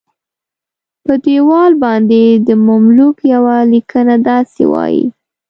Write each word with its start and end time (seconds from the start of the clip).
په 1.05 1.13
دیوال 1.25 1.71
باندې 1.83 2.21
د 2.47 2.49
مملوک 2.67 3.15
یوه 3.33 3.57
لیکنه 3.73 4.15
داسې 4.29 4.63
وایي. 4.71 5.05